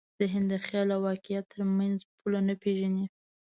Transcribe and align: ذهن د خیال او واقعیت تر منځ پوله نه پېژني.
ذهن 0.21 0.43
د 0.51 0.53
خیال 0.65 0.89
او 0.95 1.01
واقعیت 1.09 1.45
تر 1.53 1.61
منځ 1.77 1.97
پوله 2.19 2.39
نه 2.47 2.55
پېژني. 2.61 3.05